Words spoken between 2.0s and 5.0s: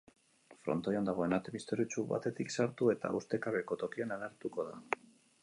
batetik sartu eta ustekabeko tokian agertuko da.